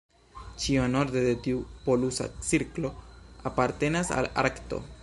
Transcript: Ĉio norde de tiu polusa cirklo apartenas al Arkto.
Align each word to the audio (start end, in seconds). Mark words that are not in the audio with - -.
Ĉio 0.63 0.85
norde 0.93 1.21
de 1.25 1.35
tiu 1.47 1.61
polusa 1.85 2.27
cirklo 2.49 2.93
apartenas 3.53 4.15
al 4.21 4.35
Arkto. 4.47 4.87